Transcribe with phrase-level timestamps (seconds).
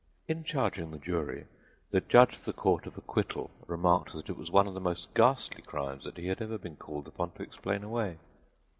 [0.27, 1.45] In charging the jury,
[1.91, 5.13] the judge of the Court of Acquittal remarked that it was one of the most
[5.13, 8.17] ghastly crimes that he had ever been called upon to explain away.